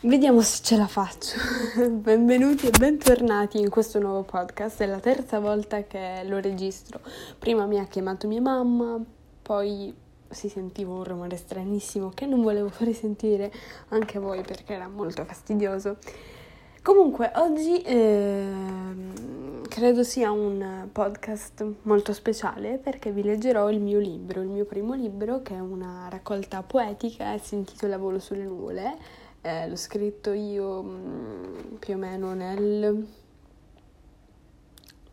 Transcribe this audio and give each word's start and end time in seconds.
Vediamo 0.00 0.42
se 0.42 0.62
ce 0.62 0.76
la 0.76 0.86
faccio. 0.86 1.38
Benvenuti 1.88 2.66
e 2.66 2.70
bentornati 2.70 3.58
in 3.58 3.70
questo 3.70 3.98
nuovo 3.98 4.24
podcast. 4.24 4.82
È 4.82 4.86
la 4.86 5.00
terza 5.00 5.38
volta 5.38 5.84
che 5.84 6.22
lo 6.26 6.38
registro. 6.38 7.00
Prima 7.38 7.64
mi 7.64 7.78
ha 7.78 7.86
chiamato 7.86 8.28
mia 8.28 8.42
mamma, 8.42 9.02
poi 9.40 9.92
si 10.28 10.50
sentiva 10.50 10.92
un 10.92 11.02
rumore 11.02 11.38
stranissimo 11.38 12.10
che 12.10 12.26
non 12.26 12.42
volevo 12.42 12.68
fare 12.68 12.92
sentire 12.92 13.50
anche 13.88 14.18
a 14.18 14.20
voi 14.20 14.42
perché 14.42 14.74
era 14.74 14.86
molto 14.86 15.24
fastidioso. 15.24 15.96
Comunque, 16.82 17.32
oggi 17.36 17.80
eh, 17.80 18.52
credo 19.66 20.02
sia 20.04 20.30
un 20.30 20.88
podcast 20.92 21.64
molto 21.82 22.12
speciale 22.12 22.76
perché 22.76 23.10
vi 23.12 23.22
leggerò 23.22 23.70
il 23.70 23.80
mio 23.80 23.98
libro, 23.98 24.42
il 24.42 24.48
mio 24.48 24.66
primo 24.66 24.92
libro 24.92 25.40
che 25.40 25.54
è 25.54 25.58
una 25.58 26.06
raccolta 26.10 26.62
poetica 26.62 27.32
e 27.32 27.38
si 27.38 27.54
intitola 27.54 27.96
Volo 27.96 28.18
sulle 28.18 28.44
nuvole. 28.44 29.24
Eh, 29.46 29.68
l'ho 29.68 29.76
scritto 29.76 30.32
io 30.32 30.82
mh, 30.82 30.88
mm, 30.88 31.74
più 31.76 31.94
o 31.94 31.96
meno 31.98 32.34
nel 32.34 33.06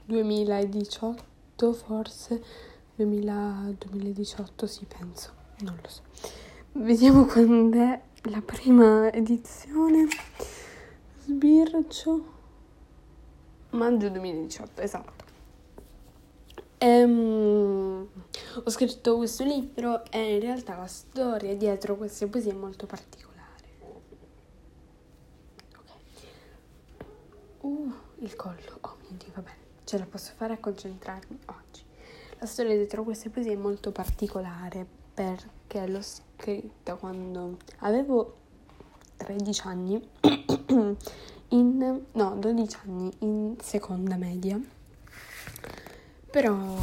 2018 0.05 1.73
forse, 1.73 2.43
2000, 2.95 3.75
2018 3.77 4.65
sì 4.65 4.85
penso, 4.85 5.31
non 5.59 5.77
lo 5.79 5.87
so. 5.87 6.01
Vediamo 6.71 7.25
quando 7.31 7.77
è 7.77 8.01
la 8.23 8.41
prima 8.41 9.11
edizione. 9.11 10.07
Sbircio. 11.25 12.31
Maggio 13.69 14.09
2018, 14.09 14.81
esatto. 14.81 15.23
Ehm, 16.77 18.07
ho 18.61 18.69
scritto 18.69 19.15
questo 19.15 19.45
libro 19.45 20.03
e 20.11 20.33
in 20.33 20.41
realtà 20.41 20.75
la 20.75 20.87
storia 20.87 21.55
dietro 21.55 21.95
queste 21.95 22.27
poesie 22.27 22.51
è 22.51 22.55
molto 22.55 22.85
particolare. 22.85 23.31
Ok. 25.77 25.91
Uh, 27.61 27.93
il 28.19 28.35
collo. 28.35 28.77
Oh 28.81 28.97
mio 28.99 29.17
Dio, 29.17 29.31
va 29.33 29.41
bene. 29.41 29.61
Ce 29.93 29.99
la 29.99 30.07
posso 30.09 30.31
fare 30.35 30.53
a 30.53 30.57
concentrarmi 30.57 31.37
oggi. 31.45 31.83
La 32.39 32.47
storia 32.47 32.73
dietro 32.75 33.03
queste 33.03 33.29
poesie 33.29 33.53
è 33.53 33.55
molto 33.55 33.91
particolare 33.91 34.87
perché 35.13 35.85
l'ho 35.85 36.01
scritta 36.01 36.95
quando 36.95 37.57
avevo 37.81 38.37
13 39.17 39.61
anni 39.67 40.09
in 41.49 42.01
no 42.11 42.35
12 42.35 42.77
anni 42.87 43.11
in 43.19 43.55
seconda 43.61 44.15
media 44.15 44.59
però 46.31 46.75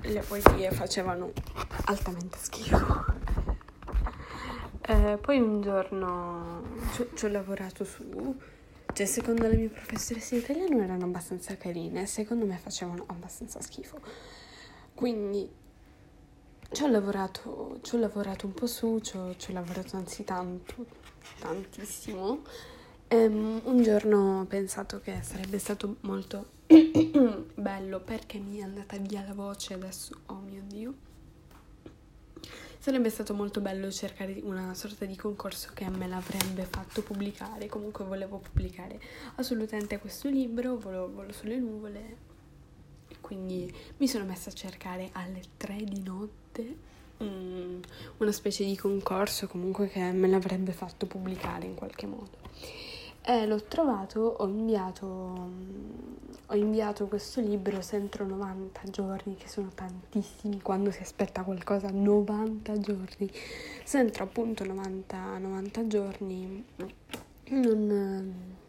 le 0.00 0.20
poesie 0.26 0.72
facevano 0.72 1.30
altamente 1.84 2.36
schifo 2.40 3.04
eh, 4.80 5.18
poi 5.20 5.38
un 5.38 5.60
giorno 5.60 6.62
ci, 7.14 7.26
ho 7.26 7.28
lavorato 7.28 7.84
su 7.84 8.36
cioè 8.92 9.06
secondo 9.06 9.46
la 9.48 9.54
mia 9.54 9.68
professoressa 9.68 10.34
di 10.34 10.42
italiano 10.42 10.82
erano 10.82 11.04
abbastanza 11.04 11.56
carine 11.56 12.06
secondo 12.06 12.46
me 12.46 12.58
facevano 12.58 13.04
abbastanza 13.06 13.60
schifo 13.60 14.00
quindi 14.94 15.60
ci 16.72 16.82
ho 16.84 16.86
lavorato, 16.86 17.78
ci 17.82 17.94
ho 17.94 17.98
lavorato 17.98 18.46
un 18.46 18.54
po' 18.54 18.66
su, 18.66 18.98
ci 19.00 19.16
ho, 19.16 19.36
ci 19.36 19.50
ho 19.50 19.52
lavorato 19.52 19.96
anzi 19.96 20.24
tanto, 20.24 20.86
tantissimo. 21.38 22.40
Um, 23.08 23.60
un 23.64 23.82
giorno 23.82 24.40
ho 24.40 24.44
pensato 24.46 24.98
che 25.00 25.18
sarebbe 25.20 25.58
stato 25.58 25.96
molto 26.00 26.52
bello 27.54 28.00
perché 28.00 28.38
mi 28.38 28.58
è 28.58 28.62
andata 28.62 28.96
via 28.96 29.22
la 29.26 29.34
voce 29.34 29.74
adesso, 29.74 30.14
oh 30.26 30.40
mio 30.40 30.62
Dio. 30.66 30.94
Sarebbe 32.82 33.10
stato 33.10 33.32
molto 33.32 33.60
bello 33.60 33.92
cercare 33.92 34.40
una 34.42 34.74
sorta 34.74 35.04
di 35.04 35.14
concorso 35.14 35.70
che 35.72 35.88
me 35.88 36.08
l'avrebbe 36.08 36.64
fatto 36.64 37.00
pubblicare. 37.02 37.68
Comunque 37.68 38.04
volevo 38.04 38.38
pubblicare 38.38 39.00
assolutamente 39.36 40.00
questo 40.00 40.28
libro, 40.28 40.76
volo, 40.78 41.08
volo 41.08 41.30
sulle 41.30 41.58
nuvole, 41.58 42.16
quindi 43.20 43.72
mi 43.98 44.08
sono 44.08 44.24
messa 44.24 44.50
a 44.50 44.52
cercare 44.52 45.10
alle 45.12 45.42
3 45.56 45.84
di 45.84 46.02
notte 46.02 46.76
um, 47.18 47.80
una 48.16 48.32
specie 48.32 48.64
di 48.64 48.76
concorso 48.76 49.46
comunque 49.46 49.86
che 49.86 50.10
me 50.10 50.26
l'avrebbe 50.26 50.72
fatto 50.72 51.06
pubblicare 51.06 51.66
in 51.66 51.76
qualche 51.76 52.06
modo. 52.06 52.36
E 53.24 53.46
l'ho 53.46 53.62
trovato, 53.62 54.20
ho 54.20 54.46
inviato, 54.46 55.06
ho 56.46 56.54
inviato 56.56 57.06
questo 57.06 57.40
libro 57.40 57.80
entro 57.90 58.26
90 58.26 58.80
giorni, 58.90 59.36
che 59.36 59.48
sono 59.48 59.70
tantissimi 59.74 60.60
quando 60.60 60.90
si 60.90 61.02
aspetta 61.02 61.42
qualcosa, 61.42 61.88
90 61.90 62.78
giorni. 62.80 63.30
Se 63.84 63.98
entro 63.98 64.24
appunto 64.24 64.64
90, 64.64 65.38
90 65.38 65.86
giorni 65.86 66.64
non 67.50 68.60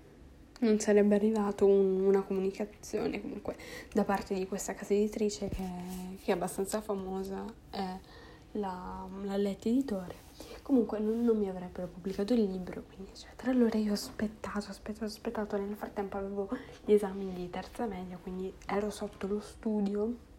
non 0.63 0.79
sarebbe 0.79 1.15
arrivato 1.15 1.65
un, 1.65 2.01
una 2.01 2.21
comunicazione 2.21 3.21
comunque 3.21 3.55
da 3.93 4.03
parte 4.03 4.33
di 4.33 4.47
questa 4.47 4.73
casa 4.73 4.93
editrice 4.93 5.49
che, 5.49 5.63
che 6.23 6.31
è 6.31 6.33
abbastanza 6.33 6.81
famosa, 6.81 7.43
è 7.69 7.97
la, 8.53 9.07
la 9.23 9.37
Letti 9.37 9.69
Editore. 9.69 10.15
Comunque 10.63 10.97
non, 10.97 11.23
non, 11.23 11.37
mi 11.37 11.49
avrebbero 11.49 11.87
pubblicato 11.87 12.33
il 12.33 12.43
libro, 12.43 12.83
quindi 12.83 13.11
eccetera. 13.11 13.51
Allora 13.51 13.77
io 13.77 13.91
ho 13.91 13.93
aspettato, 13.93 14.69
aspettato, 14.69 15.05
aspettato. 15.05 15.57
Nel 15.57 15.75
frattempo 15.75 16.17
avevo 16.17 16.49
gli 16.85 16.93
esami 16.93 17.31
di 17.33 17.49
terza 17.49 17.85
media, 17.85 18.17
quindi 18.17 18.51
ero 18.65 18.89
sotto 18.89 19.27
lo 19.27 19.39
studio. 19.41 20.31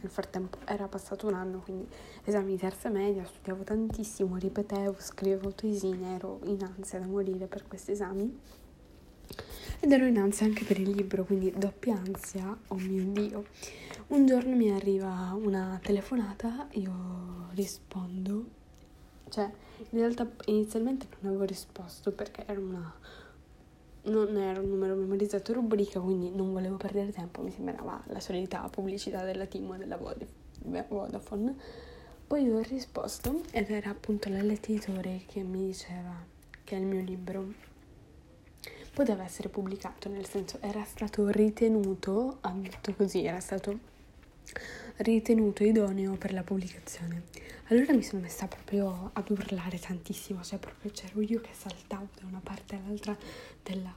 Nel 0.00 0.10
frattempo 0.10 0.58
era 0.66 0.86
passato 0.86 1.26
un 1.26 1.34
anno, 1.34 1.60
quindi 1.60 1.88
esami 2.24 2.52
di 2.52 2.58
terza 2.58 2.90
media, 2.90 3.24
studiavo 3.24 3.62
tantissimo, 3.64 4.36
ripetevo, 4.36 4.96
scrivevo 4.98 5.52
tesine, 5.52 6.14
ero 6.14 6.40
in 6.44 6.62
ansia 6.62 7.00
da 7.00 7.06
morire 7.06 7.46
per 7.46 7.66
questi 7.66 7.92
esami 7.92 8.38
ed 9.80 9.92
ero 9.92 10.06
in 10.06 10.18
ansia 10.18 10.46
anche 10.46 10.64
per 10.64 10.78
il 10.78 10.90
libro, 10.90 11.24
quindi 11.24 11.52
doppia 11.56 11.94
ansia, 11.96 12.56
oh 12.68 12.76
mio 12.76 13.04
Dio. 13.04 13.44
Un 14.08 14.26
giorno 14.26 14.54
mi 14.54 14.70
arriva 14.70 15.36
una 15.38 15.78
telefonata, 15.82 16.68
io 16.72 17.48
rispondo, 17.52 18.62
cioè 19.28 19.50
in 19.90 19.98
realtà 19.98 20.28
inizialmente 20.46 21.06
non 21.20 21.30
avevo 21.30 21.44
risposto 21.44 22.12
perché 22.12 22.44
era 22.46 22.60
una 22.60 22.94
non 24.04 24.36
era 24.36 24.60
un 24.60 24.68
numero 24.68 24.94
memorizzato 24.94 25.52
rubrica, 25.52 25.98
quindi 26.00 26.30
non 26.30 26.52
volevo 26.52 26.76
perdere 26.76 27.10
tempo, 27.10 27.40
mi 27.40 27.50
sembrava 27.50 28.02
la 28.08 28.20
solita 28.20 28.68
pubblicità 28.68 29.24
della 29.24 29.46
team 29.46 29.76
della 29.78 29.98
Vodafone. 30.88 31.56
Poi 32.26 32.50
ho 32.50 32.60
risposto 32.60 33.42
ed 33.50 33.70
era 33.70 33.90
appunto 33.90 34.28
l'alletitore 34.28 35.22
che 35.26 35.42
mi 35.42 35.66
diceva 35.66 36.12
che 36.64 36.74
il 36.74 36.84
mio 36.84 37.02
libro 37.02 37.52
poteva 38.92 39.24
essere 39.24 39.48
pubblicato, 39.48 40.08
nel 40.08 40.26
senso 40.26 40.58
era 40.60 40.84
stato 40.84 41.28
ritenuto, 41.28 42.38
ha 42.42 42.52
detto 42.54 42.94
così, 42.94 43.24
era 43.24 43.40
stato 43.40 43.92
ritenuto 44.98 45.64
idoneo 45.64 46.14
per 46.14 46.32
la 46.32 46.42
pubblicazione. 46.42 47.22
Allora 47.68 47.94
mi 47.94 48.02
sono 48.02 48.22
messa 48.22 48.46
proprio 48.46 49.10
ad 49.12 49.30
urlare 49.30 49.78
tantissimo, 49.78 50.42
cioè 50.42 50.58
proprio 50.58 50.90
c'ero 50.90 51.20
io 51.22 51.40
che 51.40 51.50
saltavo 51.52 52.08
da 52.20 52.26
una 52.26 52.40
parte 52.42 52.76
all'altra 52.76 53.16
della, 53.62 53.94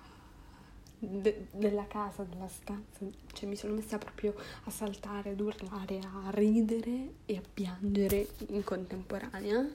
de, 0.97 1.47
della 1.51 1.85
casa, 1.85 2.23
della 2.23 2.47
stanza, 2.47 3.05
cioè 3.33 3.47
mi 3.47 3.57
sono 3.57 3.73
messa 3.73 3.97
proprio 3.97 4.33
a 4.63 4.69
saltare, 4.69 5.31
ad 5.31 5.39
urlare, 5.41 5.99
a 5.99 6.29
ridere 6.29 7.13
e 7.25 7.35
a 7.35 7.41
piangere 7.53 8.27
in 8.47 8.63
contemporanea. 8.63 9.67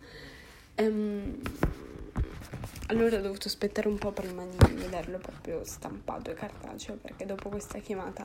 Um, 0.79 1.39
allora 2.93 3.17
ho 3.17 3.21
dovuto 3.23 3.49
aspettare 3.49 3.89
un 3.89 3.97
po' 3.97 4.13
prima 4.13 4.45
di 4.45 4.75
vederlo 4.75 5.17
proprio 5.17 5.65
stampato 5.65 6.31
e 6.31 6.35
cartaceo 6.35 6.97
perché 6.97 7.25
dopo 7.25 7.49
questa 7.49 7.79
chiamata 7.79 8.23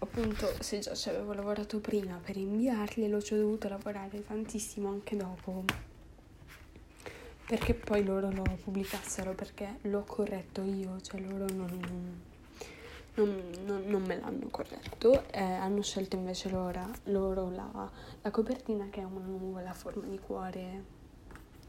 appunto 0.00 0.52
se 0.60 0.80
già 0.80 0.94
ci 0.94 1.08
avevo 1.08 1.32
lavorato 1.32 1.80
prima 1.80 2.20
per 2.22 2.36
inviarglielo 2.36 3.22
ci 3.22 3.32
ho 3.32 3.38
dovuto 3.38 3.68
lavorare 3.68 4.22
tantissimo 4.24 4.90
anche 4.90 5.16
dopo. 5.16 5.64
Perché 7.46 7.74
poi 7.74 8.04
loro 8.04 8.30
lo 8.30 8.42
pubblicassero 8.62 9.32
perché 9.32 9.78
l'ho 9.82 10.04
corretto 10.04 10.62
io 10.62 11.00
cioè 11.00 11.20
loro 11.20 11.46
non, 11.54 12.20
non, 13.14 13.42
non, 13.64 13.82
non 13.86 14.02
me 14.02 14.20
l'hanno 14.20 14.48
corretto 14.48 15.24
eh, 15.30 15.42
hanno 15.42 15.82
scelto 15.82 16.16
invece 16.16 16.50
loro, 16.50 16.90
loro 17.04 17.50
la, 17.50 17.90
la 18.20 18.30
copertina 18.30 18.88
che 18.90 19.00
è 19.00 19.04
una 19.04 19.24
nuvola 19.24 19.70
a 19.70 19.74
forma 19.74 20.06
di 20.06 20.18
cuore 20.18 21.00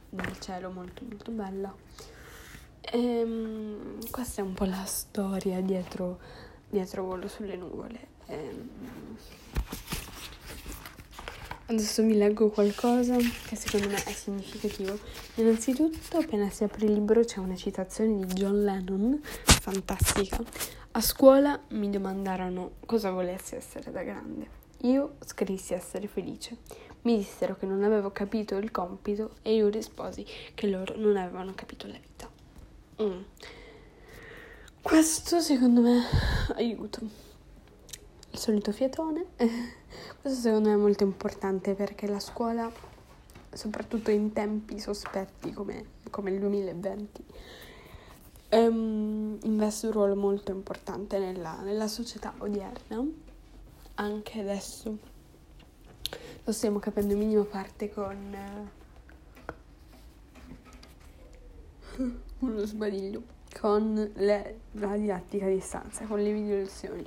nel 0.09 0.39
cielo 0.39 0.71
molto 0.71 1.03
molto 1.06 1.31
bella 1.31 1.75
e, 2.93 3.23
um, 3.23 4.09
questa 4.11 4.41
è 4.41 4.45
un 4.45 4.53
po' 4.53 4.65
la 4.65 4.85
storia 4.85 5.59
dietro, 5.61 6.19
dietro 6.69 7.03
Volo 7.03 7.27
sulle 7.27 7.55
nuvole. 7.55 7.99
Ehm, 8.27 8.69
adesso 11.65 12.03
vi 12.03 12.15
leggo 12.15 12.49
qualcosa 12.49 13.15
che 13.17 13.55
secondo 13.55 13.87
me 13.89 13.95
è 13.95 14.11
significativo. 14.11 14.99
Innanzitutto, 15.35 16.17
appena 16.17 16.51
si 16.51 16.65
apre 16.65 16.85
il 16.85 16.93
libro 16.93 17.23
c'è 17.23 17.39
una 17.39 17.55
citazione 17.55 18.27
di 18.27 18.31
John 18.33 18.63
Lennon, 18.63 19.19
fantastica. 19.23 20.39
A 20.91 21.01
scuola 21.01 21.59
mi 21.69 21.89
domandarono 21.89 22.73
cosa 22.85 23.09
volessi 23.09 23.55
essere 23.55 23.89
da 23.89 24.03
grande. 24.03 24.61
Io 24.81 25.15
scrissi 25.25 25.73
essere 25.73 26.07
felice. 26.07 26.57
Mi 27.01 27.17
dissero 27.17 27.57
che 27.57 27.65
non 27.65 27.83
avevo 27.83 28.11
capito 28.11 28.55
il 28.57 28.69
compito 28.69 29.31
e 29.41 29.55
io 29.55 29.67
risposi 29.69 30.23
che 30.53 30.67
loro 30.67 30.95
non 30.95 31.17
avevano 31.17 31.53
capito 31.55 31.87
la 31.87 31.97
vita. 31.99 32.32
Mm. 33.01 33.21
Questo 34.81 35.39
secondo 35.39 35.81
me 35.81 36.03
aiuto. 36.55 36.99
Il 38.29 38.37
solito 38.37 38.71
fiatone. 38.71 39.25
Questo 40.21 40.39
secondo 40.39 40.69
me 40.69 40.75
è 40.75 40.77
molto 40.77 41.03
importante 41.03 41.73
perché 41.73 42.07
la 42.07 42.19
scuola, 42.19 42.71
soprattutto 43.51 44.11
in 44.11 44.31
tempi 44.31 44.79
sospetti 44.79 45.51
come, 45.53 45.85
come 46.11 46.31
il 46.31 46.39
2020, 46.39 47.23
um, 48.51 49.39
investe 49.41 49.87
un 49.87 49.91
ruolo 49.91 50.15
molto 50.15 50.51
importante 50.51 51.17
nella, 51.17 51.61
nella 51.61 51.87
società 51.87 52.33
odierna. 52.37 53.03
Anche 53.95 54.39
adesso 54.39 54.97
lo 56.43 56.51
stiamo 56.51 56.77
capendo 56.79 57.13
in 57.13 57.19
minima 57.19 57.43
parte 57.43 57.91
con 57.91 58.35
uh, 58.35 58.81
uno 62.39 62.65
sbadiglio 62.65 63.23
con 63.59 64.11
le, 64.15 64.59
la 64.71 64.95
didattica 64.95 65.45
a 65.45 65.49
distanza, 65.49 66.05
con 66.05 66.21
le 66.21 66.33
video 66.33 66.57
lezioni. 66.57 67.05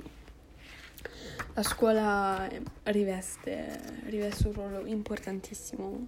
La 1.53 1.63
scuola 1.63 2.47
riveste, 2.83 3.79
riveste 4.05 4.47
un 4.47 4.53
ruolo 4.53 4.85
importantissimo. 4.85 6.07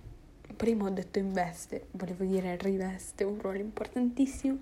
Prima 0.55 0.85
ho 0.85 0.89
detto 0.89 1.19
investe, 1.19 1.87
volevo 1.91 2.23
dire 2.23 2.57
riveste 2.57 3.23
un 3.23 3.39
ruolo 3.39 3.57
importantissimo. 3.59 4.59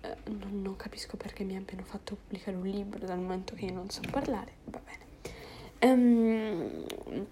Eh, 0.00 0.16
non, 0.30 0.62
non, 0.62 0.76
capisco 0.76 1.16
perché 1.16 1.44
mi 1.44 1.56
abbiano 1.56 1.82
fatto 1.82 2.16
pubblicare 2.16 2.56
un 2.56 2.66
libro 2.66 3.04
dal 3.04 3.18
momento 3.18 3.54
che 3.54 3.66
io 3.66 3.72
non 3.72 3.90
so 3.90 4.00
parlare. 4.10 4.52
Va 4.64 4.80
bene. 4.84 5.02
Um, 5.80 7.26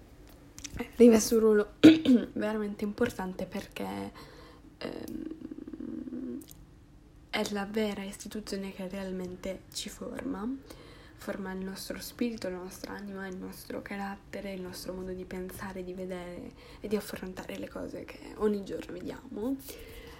riveste 0.95 1.33
un 1.35 1.39
ruolo 1.39 1.73
veramente 2.33 2.83
importante 2.83 3.45
perché 3.45 4.11
um, 4.83 5.53
è 7.33 7.43
la 7.49 7.65
vera 7.65 8.03
istituzione 8.03 8.71
che 8.73 8.87
realmente 8.87 9.61
ci 9.73 9.89
forma, 9.89 10.47
forma 11.15 11.51
il 11.51 11.65
nostro 11.65 11.99
spirito, 11.99 12.47
la 12.47 12.57
nostra 12.57 12.93
anima, 12.93 13.25
il 13.27 13.37
nostro 13.37 13.81
carattere, 13.81 14.53
il 14.53 14.61
nostro 14.61 14.93
modo 14.93 15.13
di 15.13 15.25
pensare, 15.25 15.83
di 15.83 15.95
vedere 15.95 16.51
e 16.79 16.87
di 16.87 16.95
affrontare 16.95 17.57
le 17.57 17.67
cose 17.67 18.05
che 18.05 18.19
ogni 18.35 18.63
giorno 18.63 18.93
vediamo. 18.93 19.55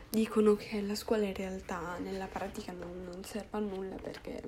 Dicono 0.10 0.56
che 0.56 0.82
la 0.82 0.96
scuola 0.96 1.26
in 1.26 1.36
realtà 1.36 2.00
nella 2.00 2.26
pratica 2.26 2.72
non, 2.72 3.04
non 3.04 3.24
serve 3.24 3.58
a 3.58 3.60
nulla 3.60 3.96
perché, 3.96 4.42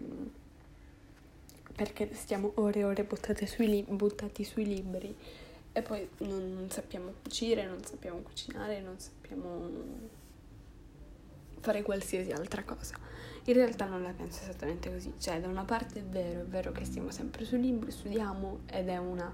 perché 1.75 2.09
stiamo 2.15 2.53
ore 2.55 2.79
e 2.79 2.83
ore 2.83 3.07
sui, 3.45 3.85
buttati 3.87 4.43
sui 4.43 4.65
libri 4.65 5.15
e 5.71 5.81
poi 5.83 6.09
non 6.19 6.67
sappiamo 6.71 7.13
cucire, 7.21 7.67
non 7.67 7.83
sappiamo 7.85 8.21
cucinare, 8.21 8.81
non 8.81 8.97
sappiamo 8.97 10.23
fare 11.65 11.81
qualsiasi 11.81 12.31
altra 12.31 12.63
cosa. 12.63 12.95
In 13.45 13.53
realtà 13.53 13.85
non 13.85 14.03
la 14.03 14.11
penso 14.11 14.41
esattamente 14.43 14.91
così, 14.91 15.13
cioè 15.17 15.39
da 15.41 15.47
una 15.47 15.63
parte 15.63 15.99
è 15.99 16.03
vero, 16.03 16.41
è 16.41 16.45
vero 16.45 16.71
che 16.71 16.85
stiamo 16.85 17.09
sempre 17.09 17.43
sui 17.43 17.59
libri, 17.59 17.91
studiamo 17.91 18.59
ed 18.67 18.87
è 18.87 18.97
una, 18.97 19.33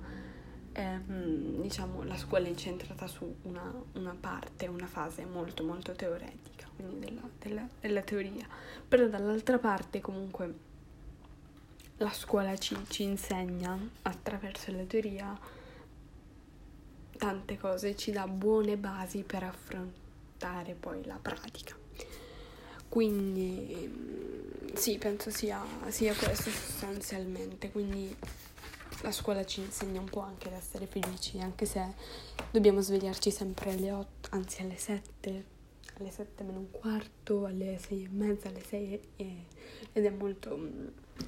eh, 0.72 1.00
diciamo, 1.06 2.04
la 2.04 2.16
scuola 2.16 2.46
è 2.46 2.50
incentrata 2.50 3.08
su 3.08 3.36
una, 3.44 3.74
una, 3.94 4.16
parte, 4.18 4.68
una 4.68 4.88
fase 4.88 5.26
molto 5.26 5.64
molto 5.64 5.92
teoretica, 5.92 6.68
quindi 6.74 7.00
della, 7.00 7.22
della, 7.38 7.68
della 7.80 8.02
teoria, 8.02 8.48
però 8.88 9.08
dall'altra 9.08 9.60
parte 9.60 10.00
comunque 10.00 10.54
la 11.98 12.12
scuola 12.12 12.58
ci, 12.58 12.78
ci 12.88 13.04
insegna 13.04 13.78
attraverso 14.04 14.72
la 14.72 14.84
teoria 14.84 15.38
tante 17.18 17.58
cose, 17.58 17.96
ci 17.96 18.12
dà 18.12 18.26
buone 18.28 18.78
basi 18.78 19.24
per 19.24 19.44
affrontare 19.44 20.74
poi 20.74 21.06
la 21.06 21.20
pratica. 21.22 21.81
Quindi 22.92 24.70
sì, 24.74 24.98
penso 24.98 25.30
sia, 25.30 25.64
sia 25.88 26.14
questo 26.14 26.50
sostanzialmente. 26.50 27.72
Quindi 27.72 28.14
la 29.04 29.14
scuola 29.14 29.46
ci 29.46 29.62
insegna 29.62 30.02
un 30.02 30.10
po' 30.10 30.20
anche 30.20 30.50
ad 30.50 30.56
essere 30.56 30.88
felici, 30.88 31.40
anche 31.40 31.66
se 31.66 31.94
dobbiamo 32.52 32.82
svegliarci 32.82 33.32
sempre 33.32 33.72
alle 33.72 33.94
8, 33.94 34.28
anzi 34.32 34.62
alle 34.62 34.76
7, 34.76 35.46
alle 36.00 36.12
7 36.12 36.44
meno 36.44 36.60
un 36.60 36.70
quarto, 36.70 37.46
alle 37.46 37.80
6 37.80 38.04
e 38.04 38.10
mezza, 38.10 38.50
alle 38.50 38.62
6 38.62 39.02
e, 39.16 39.46
ed 39.94 40.06
è 40.06 40.10
molto, 40.10 40.60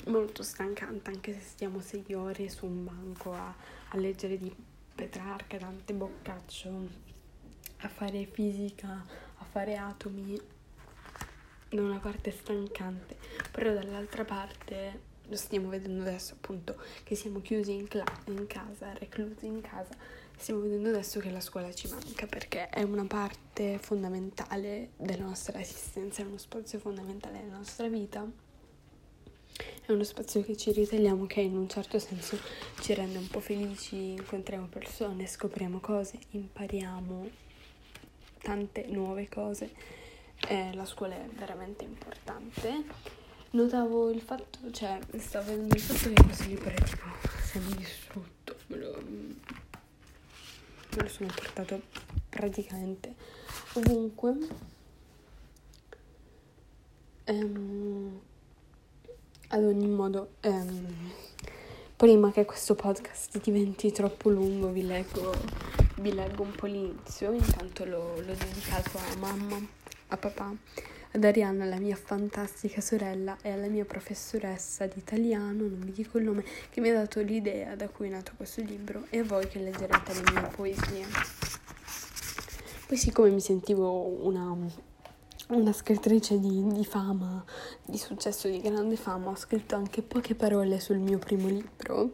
molto 0.07 0.44
stancante 0.44 1.12
anche 1.12 1.31
se 1.31 1.39
stiamo 1.39 1.80
6 1.80 2.13
ore 2.13 2.50
su 2.50 2.66
un 2.66 2.83
banco 2.83 3.31
a, 3.31 3.56
a 3.88 3.98
leggere 3.98 4.38
di 4.38 4.54
Petrarca, 4.94 5.57
Dante 5.57 5.94
Boccaccio, 5.94 6.89
a 7.77 7.88
fare 7.88 8.25
fisica, 8.25 9.01
a 9.38 9.45
fare 9.45 9.77
atomi, 9.77 10.38
da 11.75 11.81
una 11.81 12.00
parte 12.00 12.31
stancante, 12.31 13.16
però 13.52 13.74
dall'altra 13.74 14.24
parte 14.24 15.12
lo 15.28 15.36
stiamo 15.36 15.70
vedendo 15.70 16.02
adesso 16.02 16.34
appunto 16.34 16.75
che 17.04 17.16
siamo 17.16 17.42
chiusi 17.42 17.74
in, 17.74 17.88
cla- 17.88 18.04
in 18.28 18.46
casa, 18.48 18.94
reclusi 18.94 19.46
in 19.46 19.62
casa, 19.62 19.96
stiamo 20.38 20.62
vedendo 20.62 20.90
adesso 20.90 21.20
che 21.20 21.31
la 21.31 21.40
scuola 21.40 21.74
ci 21.74 21.88
manca 21.88 22.28
perché 22.28 22.70
è 22.70 22.84
una 22.84 23.06
parte 23.06 23.80
fondamentale 23.80 24.92
della 24.98 25.25
nostra 25.25 25.60
esistenza, 25.60 26.22
è 26.22 26.25
uno 26.25 26.38
spazio 26.38 26.80
fondamentale 26.80 27.40
della 27.42 27.58
nostra 27.58 27.88
vita 27.88 28.28
è 29.86 29.92
uno 29.92 30.04
spazio 30.04 30.42
che 30.44 30.56
ci 30.56 30.72
ritagliamo 30.72 31.26
che 31.26 31.42
in 31.42 31.56
un 31.56 31.69
certo 31.69 32.00
senso 32.00 32.40
ci 32.80 32.94
rende 32.94 33.18
un 33.18 33.28
po' 33.28 33.40
felici, 33.40 34.12
incontriamo 34.12 34.68
persone, 34.68 35.28
scopriamo 35.28 35.80
cose, 35.80 36.18
impariamo 36.31 37.30
tante 38.42 38.86
nuove 38.88 39.28
cose. 39.30 40.02
Eh, 40.48 40.74
la 40.74 40.86
scuola 40.86 41.16
è 41.16 41.25
veramente 41.36 41.84
importante. 41.84 42.84
Notavo 43.51 44.10
il 44.10 44.22
fatto, 44.22 44.72
cioè, 44.72 45.00
stavo 45.18 45.45
vedendo 45.45 45.75
il 45.75 45.81
fatto 45.81 46.12
che 46.12 46.24
questo 46.24 46.44
libro 46.45 46.69
è 46.69 46.84
tipo 46.84 47.06
semi-distrutto. 47.42 48.56
Me 48.68 48.78
lo, 48.78 49.01
me 49.06 51.01
lo 51.01 51.07
sono 51.07 51.31
portato 51.34 51.81
praticamente 52.30 53.16
ovunque. 53.74 54.38
Um, 57.25 58.19
ad 59.48 59.63
ogni 59.63 59.88
modo, 59.88 60.31
ehm, 60.42 61.12
prima 61.95 62.31
che 62.31 62.44
questo 62.44 62.75
podcast 62.75 63.40
diventi 63.40 63.92
troppo 63.92 64.30
lungo, 64.30 64.69
vi 64.69 64.86
leggo, 64.86 65.31
vi 65.98 66.12
leggo 66.13 66.42
un 66.42 66.51
po' 66.51 66.66
l'inizio. 66.66 67.31
Intanto 67.31 67.86
l'ho, 67.86 68.19
l'ho 68.19 68.34
dedicato 68.34 68.98
a 68.98 69.16
mamma, 69.19 69.62
a 70.13 70.18
papà, 70.18 70.56
ad 71.12 71.24
Arianna, 71.24 71.65
la 71.65 71.80
mia 71.80 71.95
fantastica 71.95 72.81
sorella, 72.81 73.38
e 73.42 73.52
alla 73.52 73.68
mia 73.68 73.85
professoressa 73.85 74.85
di 74.85 74.99
italiano, 74.99 75.68
non 75.68 75.80
vi 75.80 75.92
dico 75.92 76.18
il 76.18 76.26
nome, 76.26 76.44
che 76.69 76.81
mi 76.81 76.90
ha 76.90 76.94
dato 76.94 77.21
l'idea 77.21 77.76
da 77.76 77.90
cui 77.90 78.07
è 78.07 78.11
nato 78.11 78.33
questo 78.35 78.61
libro, 78.61 79.06
e 79.09 79.19
a 79.19 79.23
voi 79.23 79.47
che 79.47 79.59
leggerete 79.59 80.14
le 80.14 80.31
mie 80.31 80.49
poesie. 80.56 81.06
Poi, 82.88 82.97
siccome 82.97 83.30
mi 83.30 83.42
sentivo 83.42 84.26
una 84.26 84.92
una 85.49 85.73
scrittrice 85.73 86.40
di, 86.40 86.66
di, 86.71 86.85
fama, 86.85 87.44
di 87.83 87.97
successo, 87.97 88.47
di 88.47 88.61
grande 88.61 88.95
fama, 88.95 89.30
ho 89.30 89.35
scritto 89.35 89.76
anche 89.76 90.02
poche 90.02 90.35
parole 90.35 90.80
sul 90.80 90.97
mio 90.97 91.19
primo 91.19 91.47
libro 91.47 92.14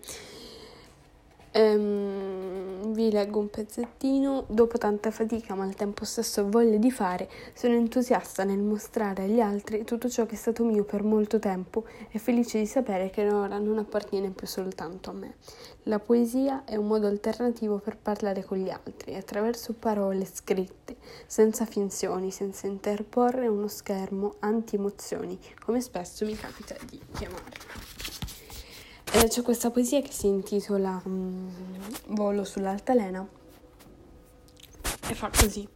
Um, 1.52 2.49
vi 2.92 3.12
leggo 3.12 3.40
un 3.40 3.50
pezzettino. 3.50 4.46
Dopo 4.48 4.78
tanta 4.78 5.12
fatica, 5.12 5.56
ma 5.56 5.64
al 5.64 5.76
tempo 5.76 6.06
stesso 6.06 6.50
voglia 6.50 6.78
di 6.78 6.92
fare, 6.92 7.30
sono 7.54 7.74
entusiasta 7.74 8.44
nel 8.44 8.60
mostrare 8.60 9.24
agli 9.24 9.40
altri 9.40 9.84
tutto 9.84 10.10
ciò 10.10 10.26
che 10.26 10.36
è 10.36 10.38
stato 10.38 10.64
mio 10.64 10.84
per 10.84 11.04
molto 11.04 11.40
tempo 11.40 11.86
e 12.12 12.20
felice 12.20 12.60
di 12.60 12.66
sapere 12.66 13.10
che 13.10 13.28
ora 13.30 13.58
non 13.58 13.78
appartiene 13.78 14.30
più 14.30 14.48
soltanto 14.48 15.10
a 15.10 15.14
me. 15.14 15.36
La 15.84 16.00
poesia 16.00 16.64
è 16.66 16.76
un 16.76 16.88
modo 16.88 17.08
alternativo 17.08 17.78
per 17.78 17.98
parlare 17.98 18.44
con 18.44 18.58
gli 18.58 18.70
altri, 18.70 19.16
attraverso 19.16 19.74
parole 19.74 20.26
scritte, 20.26 20.98
senza 21.26 21.66
finzioni, 21.66 22.32
senza 22.32 22.68
interporre 22.68 23.48
uno 23.48 23.68
schermo 23.68 24.36
anti-emozioni, 24.40 25.40
come 25.64 25.82
spesso 25.82 26.26
mi 26.26 26.36
capita 26.36 26.76
di 26.86 27.00
chiamarla. 27.14 28.19
Eh, 29.12 29.28
c'è 29.28 29.42
questa 29.42 29.72
poesia 29.72 30.02
che 30.02 30.12
si 30.12 30.28
intitola 30.28 31.02
um, 31.04 31.52
Volo 32.10 32.44
sull'altalena 32.44 33.28
e 35.10 35.14
fa 35.16 35.32
così. 35.36 35.68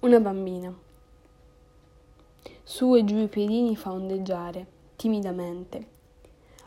Una 0.00 0.18
bambina. 0.18 0.76
Su 2.64 2.96
e 2.96 3.04
giù 3.04 3.16
i 3.16 3.28
piedini 3.28 3.76
fa 3.76 3.92
ondeggiare, 3.92 4.66
timidamente. 4.96 5.88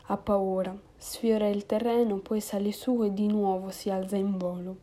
Ha 0.06 0.16
paura, 0.16 0.74
sfiora 0.96 1.46
il 1.48 1.66
terreno, 1.66 2.20
poi 2.20 2.40
sale 2.40 2.72
su 2.72 3.02
e 3.02 3.12
di 3.12 3.26
nuovo 3.26 3.70
si 3.70 3.90
alza 3.90 4.16
in 4.16 4.38
volo. 4.38 4.76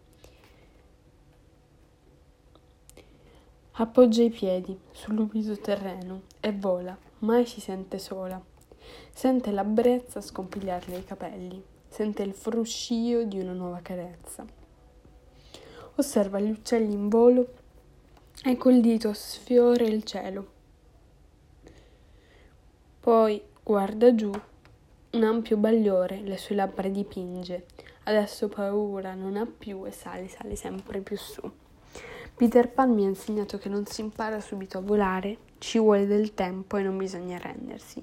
Appoggia 3.71 4.21
i 4.21 4.29
piedi 4.29 4.77
sull'umido 4.91 5.57
terreno 5.57 6.21
e 6.39 6.53
vola, 6.53 6.95
mai 7.19 7.47
si 7.47 7.59
sente 7.59 7.97
sola. 7.97 8.48
Sente 9.13 9.51
la 9.51 9.63
brezza 9.63 10.21
scompigliarle 10.21 10.97
i 10.97 11.03
capelli, 11.03 11.63
sente 11.87 12.23
il 12.23 12.33
fruscio 12.33 13.23
di 13.23 13.39
una 13.39 13.53
nuova 13.53 13.79
carezza. 13.81 14.45
Osserva 15.95 16.39
gli 16.39 16.49
uccelli 16.49 16.93
in 16.93 17.09
volo 17.09 17.47
e 18.43 18.55
col 18.55 18.79
dito 18.79 19.11
sfiora 19.13 19.83
il 19.83 20.03
cielo. 20.03 20.51
Poi 22.99 23.41
guarda 23.63 24.15
giù, 24.15 24.31
un 25.11 25.23
ampio 25.23 25.57
bagliore 25.57 26.21
le 26.21 26.37
sue 26.37 26.55
labbra 26.55 26.87
dipinge. 26.87 27.65
Adesso 28.03 28.47
paura 28.47 29.13
non 29.13 29.35
ha 29.35 29.45
più 29.45 29.85
e 29.85 29.91
sale, 29.91 30.27
sale 30.27 30.55
sempre 30.55 31.01
più 31.01 31.17
su. 31.17 31.51
Peter 32.39 32.69
Pan 32.69 32.93
mi 32.93 33.03
ha 33.03 33.09
insegnato 33.09 33.57
che 33.57 33.67
non 33.67 33.85
si 33.85 33.99
impara 33.99 34.39
subito 34.39 34.77
a 34.77 34.81
volare, 34.81 35.35
ci 35.57 35.77
vuole 35.77 36.07
del 36.07 36.33
tempo 36.35 36.77
e 36.77 36.81
non 36.81 36.95
bisogna 36.95 37.35
arrendersi. 37.35 38.01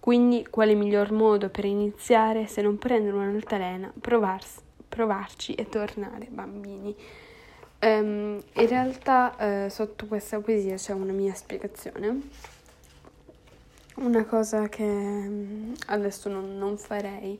Quindi, 0.00 0.44
quale 0.50 0.74
miglior 0.74 1.12
modo 1.12 1.50
per 1.50 1.66
iniziare 1.66 2.48
se 2.48 2.62
non 2.62 2.78
prendere 2.78 3.14
un'altalena, 3.14 3.92
provars- 4.00 4.60
provarci 4.88 5.54
e 5.54 5.68
tornare 5.68 6.26
bambini? 6.28 6.96
Um, 7.80 8.42
in 8.54 8.66
realtà, 8.66 9.36
uh, 9.38 9.68
sotto 9.68 10.06
questa 10.06 10.40
poesia 10.40 10.74
c'è 10.74 10.92
una 10.92 11.12
mia 11.12 11.34
spiegazione. 11.34 12.22
Una 13.98 14.24
cosa 14.24 14.68
che 14.68 14.82
um, 14.82 15.74
adesso 15.86 16.28
non, 16.28 16.58
non 16.58 16.76
farei 16.76 17.38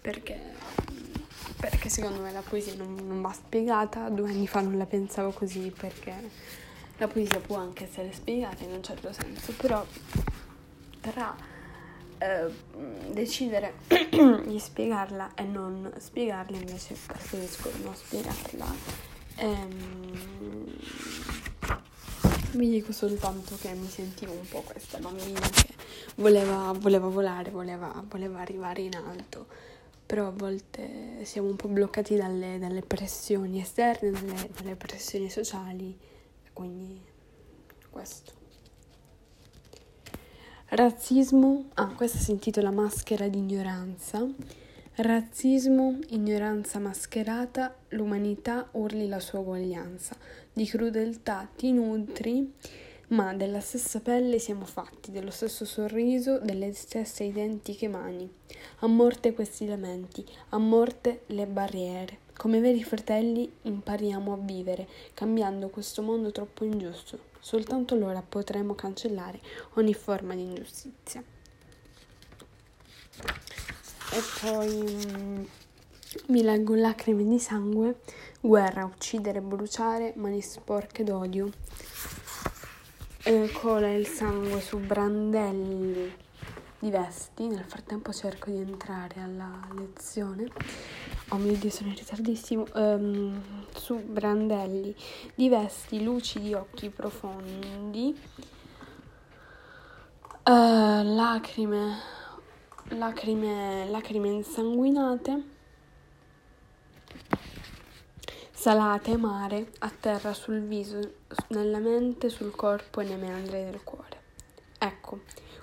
perché 0.00 0.40
perché 1.70 1.88
secondo 1.88 2.20
me 2.20 2.30
la 2.30 2.42
poesia 2.42 2.74
non, 2.74 2.94
non 3.06 3.22
va 3.22 3.32
spiegata, 3.32 4.10
due 4.10 4.28
anni 4.28 4.46
fa 4.46 4.60
non 4.60 4.76
la 4.76 4.84
pensavo 4.84 5.30
così 5.30 5.72
perché 5.74 6.12
la 6.98 7.08
poesia 7.08 7.40
può 7.40 7.56
anche 7.56 7.84
essere 7.84 8.12
spiegata 8.12 8.64
in 8.64 8.72
un 8.72 8.82
certo 8.82 9.10
senso, 9.14 9.52
però 9.56 9.82
tra 11.00 11.34
eh, 12.18 12.50
decidere 13.12 13.76
di 14.44 14.58
spiegarla 14.58 15.32
e 15.34 15.44
non 15.44 15.90
spiegarla 15.96 16.54
invece 16.54 16.96
preferisco 17.06 17.70
non 17.82 17.94
spiegarla. 17.94 18.66
Ehm, 19.36 20.78
vi 22.52 22.68
dico 22.68 22.92
soltanto 22.92 23.56
che 23.58 23.72
mi 23.72 23.88
sentivo 23.88 24.32
un 24.32 24.46
po' 24.46 24.60
questa 24.60 24.98
bambina 24.98 25.40
che 25.40 25.68
voleva, 26.16 26.72
voleva 26.76 27.08
volare, 27.08 27.50
voleva, 27.50 28.04
voleva 28.06 28.40
arrivare 28.40 28.82
in 28.82 28.94
alto 28.96 29.72
però 30.06 30.26
a 30.26 30.30
volte 30.30 31.24
siamo 31.24 31.48
un 31.48 31.56
po' 31.56 31.68
bloccati 31.68 32.16
dalle, 32.16 32.58
dalle 32.58 32.82
pressioni 32.82 33.60
esterne, 33.60 34.10
dalle, 34.10 34.50
dalle 34.54 34.76
pressioni 34.76 35.30
sociali, 35.30 35.96
quindi 36.52 37.00
questo. 37.90 38.32
Razzismo, 40.66 41.66
ah, 41.74 41.94
questa 41.94 42.18
si 42.18 42.32
intitola 42.32 42.70
Maschera 42.70 43.28
di 43.28 43.38
ignoranza. 43.38 44.26
Razzismo, 44.96 45.98
ignoranza 46.08 46.78
mascherata, 46.78 47.76
l'umanità 47.90 48.68
urli 48.72 49.08
la 49.08 49.20
sua 49.20 49.38
uguaglianza. 49.38 50.16
Di 50.52 50.66
crudeltà 50.66 51.48
ti 51.56 51.72
nutri 51.72 52.52
ma 53.14 53.32
della 53.32 53.60
stessa 53.60 54.00
pelle 54.00 54.40
siamo 54.40 54.64
fatti, 54.64 55.12
dello 55.12 55.30
stesso 55.30 55.64
sorriso, 55.64 56.40
delle 56.40 56.72
stesse 56.72 57.22
identiche 57.22 57.86
mani. 57.86 58.28
A 58.80 58.88
morte 58.88 59.32
questi 59.32 59.66
lamenti, 59.66 60.26
a 60.48 60.58
morte 60.58 61.22
le 61.26 61.46
barriere. 61.46 62.18
Come 62.36 62.58
veri 62.58 62.82
fratelli 62.82 63.48
impariamo 63.62 64.32
a 64.32 64.36
vivere, 64.36 64.88
cambiando 65.14 65.68
questo 65.68 66.02
mondo 66.02 66.32
troppo 66.32 66.64
ingiusto. 66.64 67.32
Soltanto 67.38 67.94
allora 67.94 68.20
potremo 68.20 68.74
cancellare 68.74 69.40
ogni 69.74 69.94
forma 69.94 70.34
di 70.34 70.42
ingiustizia. 70.42 71.22
E 74.10 74.20
poi 74.40 75.06
mm, 75.16 75.44
mi 76.28 76.42
leggo 76.42 76.74
lacrime 76.74 77.22
di 77.22 77.38
sangue, 77.38 78.00
guerra, 78.40 78.84
uccidere, 78.84 79.40
bruciare, 79.40 80.14
mani 80.16 80.40
sporche 80.40 81.04
d'odio 81.04 81.48
eh, 83.24 83.50
cola 83.52 83.90
il 83.90 84.06
sangue 84.06 84.60
su 84.60 84.78
brandelli 84.78 86.12
di 86.78 86.90
vesti. 86.90 87.46
Nel 87.46 87.64
frattempo 87.64 88.12
cerco 88.12 88.50
di 88.50 88.58
entrare 88.58 89.22
alla 89.22 89.66
lezione. 89.76 90.48
Oh 91.28 91.36
mio 91.36 91.56
Dio, 91.56 91.70
sono 91.70 91.88
in 91.88 91.96
ritardissimo. 91.96 92.66
Um, 92.74 93.42
su 93.74 93.96
brandelli 93.96 94.94
di 95.34 95.48
vesti, 95.48 96.02
lucidi 96.02 96.52
occhi 96.52 96.90
profondi. 96.90 98.14
Uh, 100.44 101.02
lacrime, 101.02 101.96
lacrime, 102.88 103.88
lacrime 103.88 104.28
insanguinate 104.28 105.53
salate 108.64 109.10
amare 109.10 109.72
a 109.80 109.90
terra 109.90 110.32
sul 110.32 110.62
viso, 110.62 111.16
nella 111.48 111.80
mente, 111.80 112.30
sul 112.30 112.50
corpo 112.52 113.02
e 113.02 113.04
nei 113.04 113.18
meandri 113.18 113.62
del 113.62 113.82
cuore. 113.84 114.22
Ecco, 114.78 115.20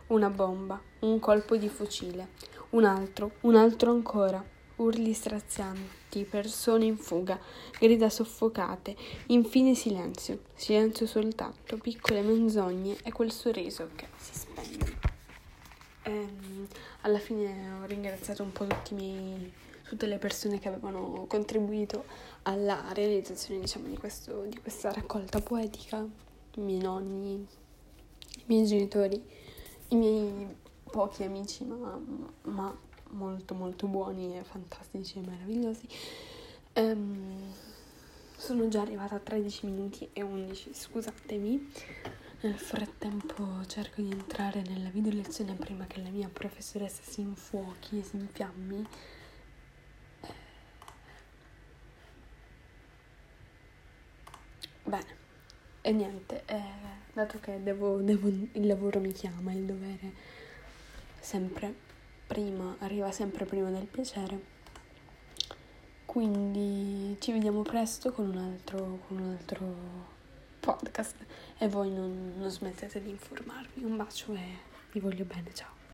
una 0.09 0.29
bomba, 0.29 0.79
un 0.99 1.17
colpo 1.17 1.57
di 1.57 1.67
fucile, 1.67 2.27
un 2.69 2.85
altro, 2.85 3.31
un 3.41 3.55
altro 3.55 3.89
ancora, 3.89 4.45
urli 4.75 5.13
strazianti, 5.13 6.25
persone 6.25 6.85
in 6.85 6.95
fuga, 6.95 7.39
grida 7.79 8.07
soffocate, 8.07 8.95
infine 9.29 9.73
silenzio, 9.73 10.41
silenzio 10.53 11.07
soltanto, 11.07 11.77
piccole 11.77 12.21
menzogne 12.21 12.97
e 13.01 13.11
quel 13.11 13.31
sorriso 13.31 13.89
che 13.95 14.09
si 14.15 14.35
spegne. 14.35 14.99
E, 16.03 16.11
ehm, 16.11 16.67
alla 17.01 17.17
fine 17.17 17.79
ho 17.81 17.85
ringraziato 17.87 18.43
un 18.43 18.51
po' 18.51 18.67
tutti 18.67 18.93
i 18.93 18.95
miei 18.95 19.53
tutte 19.91 20.05
le 20.05 20.19
persone 20.19 20.57
che 20.57 20.69
avevano 20.69 21.25
contribuito 21.27 22.05
alla 22.43 22.93
realizzazione 22.93 23.59
diciamo, 23.59 23.89
di, 23.89 23.97
questo, 23.97 24.43
di 24.43 24.57
questa 24.57 24.89
raccolta 24.93 25.41
poetica, 25.41 25.97
i 25.97 26.61
miei 26.61 26.79
nonni, 26.79 27.33
i 27.33 28.43
miei 28.45 28.65
genitori, 28.65 29.21
i 29.89 29.95
miei 29.97 30.47
pochi 30.89 31.23
amici, 31.23 31.65
ma, 31.65 31.99
ma 32.43 32.73
molto 33.09 33.53
molto 33.53 33.87
buoni 33.87 34.37
e 34.37 34.43
fantastici 34.45 35.17
e 35.17 35.27
meravigliosi. 35.27 35.85
Um, 36.75 37.51
sono 38.37 38.69
già 38.69 38.79
arrivata 38.79 39.15
a 39.15 39.19
13 39.19 39.65
minuti 39.65 40.07
e 40.13 40.21
11, 40.21 40.73
scusatemi. 40.73 41.69
Nel 42.43 42.57
frattempo 42.57 43.45
cerco 43.67 44.01
di 44.01 44.09
entrare 44.09 44.61
nella 44.61 44.89
video 44.89 45.11
lezione 45.11 45.53
prima 45.55 45.85
che 45.85 46.01
la 46.01 46.09
mia 46.09 46.29
professoressa 46.31 47.01
si 47.03 47.19
infuochi 47.19 47.99
e 47.99 48.03
si 48.03 48.15
infiammi 48.15 48.87
Bene, 54.91 55.15
e 55.79 55.91
niente, 55.93 56.43
eh, 56.47 56.61
dato 57.13 57.39
che 57.39 57.63
devo, 57.63 58.01
devo, 58.01 58.27
il 58.27 58.67
lavoro 58.67 58.99
mi 58.99 59.13
chiama, 59.13 59.53
il 59.53 59.63
dovere 59.63 60.11
sempre 61.17 61.73
prima, 62.27 62.75
arriva 62.79 63.09
sempre 63.13 63.45
prima 63.45 63.69
del 63.69 63.85
piacere. 63.85 64.37
Quindi 66.03 67.15
ci 67.21 67.31
vediamo 67.31 67.61
presto 67.61 68.11
con 68.11 68.27
un 68.27 68.37
altro, 68.37 68.99
con 69.07 69.19
un 69.19 69.29
altro 69.29 69.75
podcast 70.59 71.15
e 71.57 71.69
voi 71.69 71.89
non, 71.89 72.33
non 72.35 72.49
smettete 72.49 73.01
di 73.01 73.11
informarvi. 73.11 73.85
Un 73.85 73.95
bacio 73.95 74.33
e 74.33 74.57
vi 74.91 74.99
voglio 74.99 75.23
bene, 75.23 75.53
ciao. 75.53 75.80